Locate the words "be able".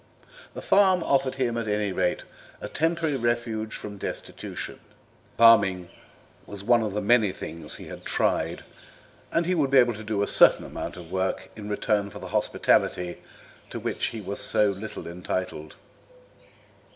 9.69-9.93